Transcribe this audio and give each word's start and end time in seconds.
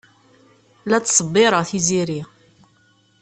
La 0.89 0.97
ttṣebbireɣ 1.01 1.61
Tiziri. 1.69 2.21